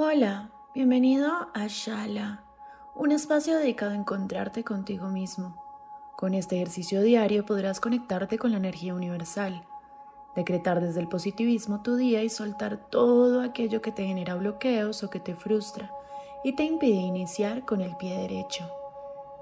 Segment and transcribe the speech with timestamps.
[0.00, 2.44] Hola, bienvenido a Shala,
[2.94, 5.60] un espacio dedicado a encontrarte contigo mismo.
[6.16, 9.66] Con este ejercicio diario podrás conectarte con la energía universal,
[10.36, 15.10] decretar desde el positivismo tu día y soltar todo aquello que te genera bloqueos o
[15.10, 15.90] que te frustra
[16.44, 18.70] y te impide iniciar con el pie derecho.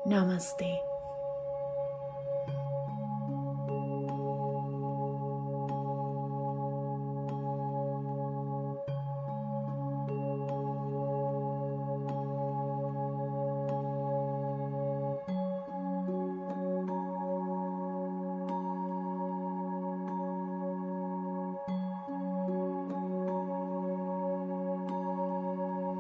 [0.07, 0.95] Namaste.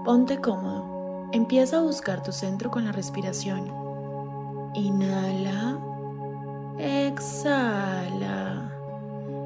[0.06, 1.28] Ponte cómodo.
[1.32, 3.72] Empieza a buscar tu centro con la respiración.
[4.72, 5.80] Inhala.
[6.78, 8.70] Exhala.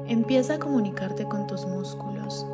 [0.05, 2.45] Empieza a comunicarte con tus músculos.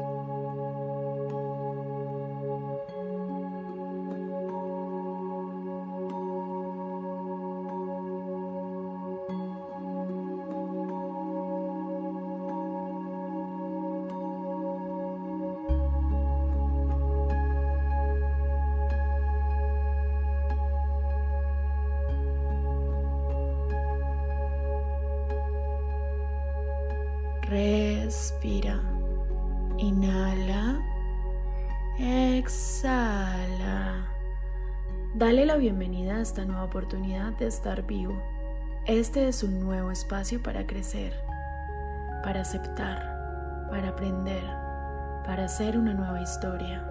[27.50, 28.82] Respira.
[29.78, 30.82] Inhala.
[31.98, 34.06] Exhala.
[35.16, 38.22] Dale la bienvenida a esta nueva oportunidad de estar vivo.
[38.86, 41.14] Este es un nuevo espacio para crecer,
[42.22, 44.44] para aceptar, para aprender,
[45.26, 46.86] para hacer una nueva historia.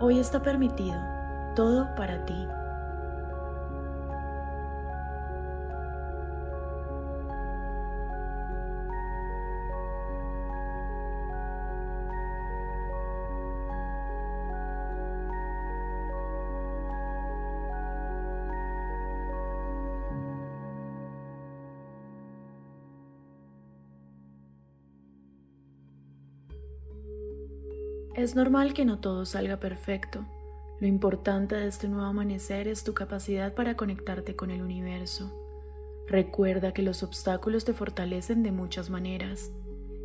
[0.00, 1.00] Hoy está permitido,
[1.56, 2.46] todo para ti.
[28.18, 30.24] Es normal que no todo salga perfecto.
[30.80, 35.32] Lo importante de este nuevo amanecer es tu capacidad para conectarte con el universo.
[36.08, 39.52] Recuerda que los obstáculos te fortalecen de muchas maneras.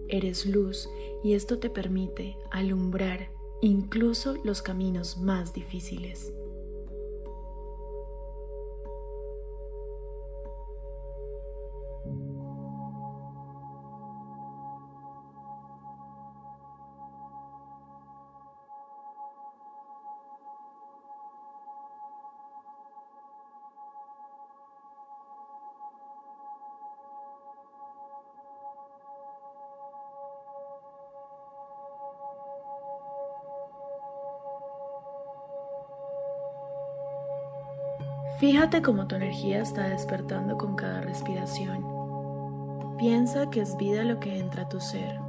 [0.09, 0.87] Eres luz
[1.23, 3.31] y esto te permite alumbrar
[3.63, 6.31] incluso los caminos más difíciles.
[38.39, 41.85] Fíjate cómo tu energía está despertando con cada respiración.
[42.97, 45.22] Piensa que es vida lo que entra a tu ser.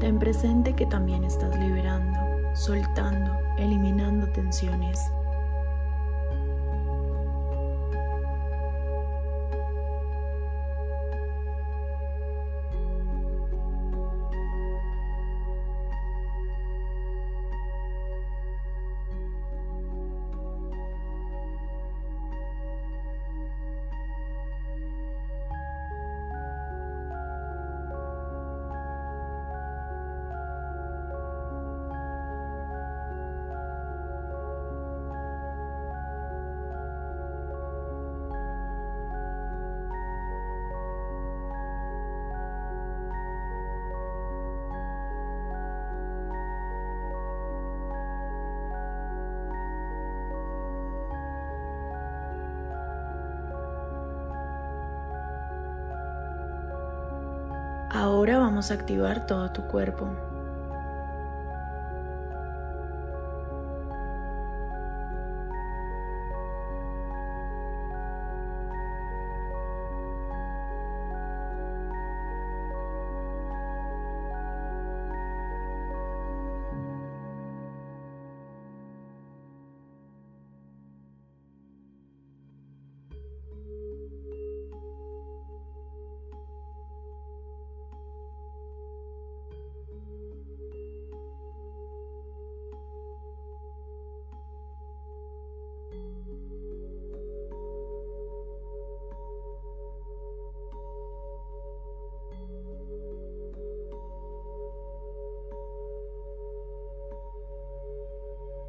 [0.00, 2.18] Ten presente que también estás liberando,
[2.54, 4.98] soltando, eliminando tensiones.
[57.94, 60.08] Ahora vamos a activar todo tu cuerpo.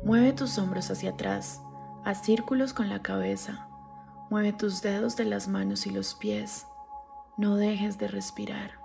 [0.05, 1.63] Mueve tus hombros hacia atrás,
[2.03, 3.67] haz círculos con la cabeza.
[4.29, 6.67] Mueve tus dedos de las manos y los pies.
[7.37, 8.84] No dejes de respirar.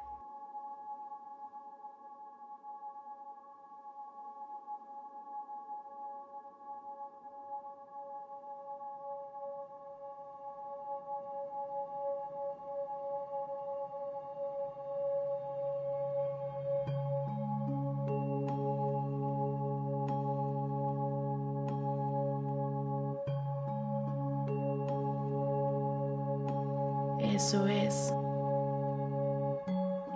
[27.22, 28.14] Eso es.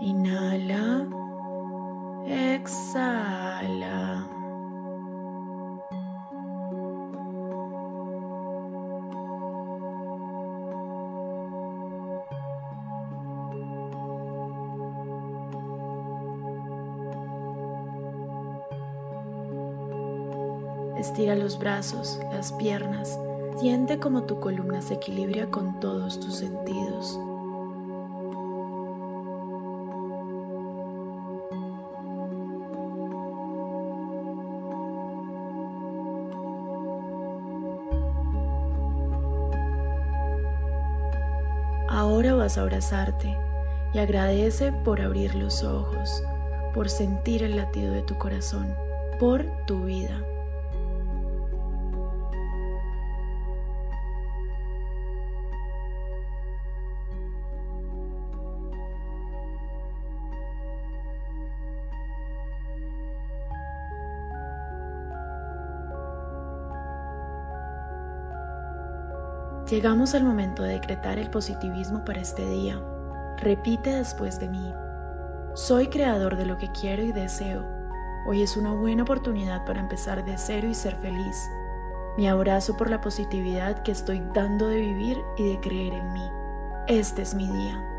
[0.01, 1.07] Inhala.
[2.27, 4.29] Exhala.
[20.97, 23.19] Estira los brazos, las piernas
[23.57, 27.21] Siente como tu columna se equilibra con todos tus sentidos.
[41.89, 43.39] Ahora vas a abrazarte
[43.93, 46.25] y agradece por abrir los ojos,
[46.75, 48.75] por sentir el latido de tu corazón,
[49.21, 50.21] por tu vida.
[69.75, 72.81] Llegamos al momento de decretar el positivismo para este día.
[73.39, 74.73] Repite después de mí.
[75.55, 77.67] Soy creador de lo que quiero y deseo.
[78.25, 81.51] Hoy es una buena oportunidad para empezar de cero y ser feliz.
[82.17, 86.31] Me abrazo por la positividad que estoy dando de vivir y de creer en mí.
[86.87, 87.94] Este es mi día.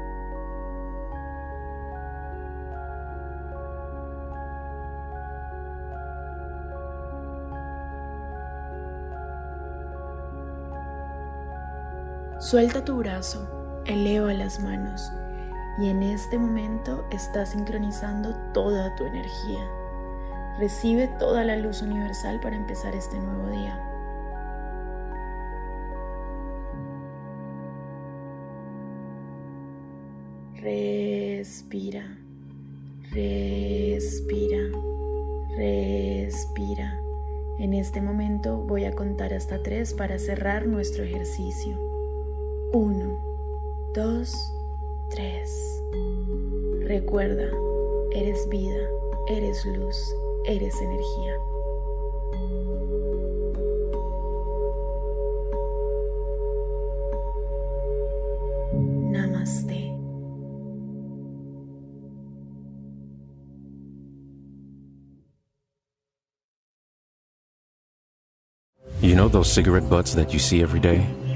[12.46, 15.12] Suelta tu brazo, eleva las manos
[15.80, 19.68] y en este momento estás sincronizando toda tu energía.
[20.60, 23.82] Recibe toda la luz universal para empezar este nuevo día.
[30.62, 32.06] Respira,
[33.12, 34.60] respira,
[35.58, 37.00] respira.
[37.58, 41.95] En este momento voy a contar hasta tres para cerrar nuestro ejercicio.
[42.74, 43.19] Uno,
[43.93, 44.36] dos,
[45.10, 45.81] tres.
[46.81, 47.50] Recuerda,
[48.12, 48.88] eres vida,
[49.27, 49.95] eres luz,
[50.45, 51.34] eres energía.
[59.12, 59.91] Namaste.
[69.01, 71.05] You know those cigarette butts that you see every day?